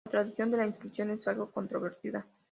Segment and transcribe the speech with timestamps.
[0.05, 2.25] La traducción de la inscripción es algo controvertida.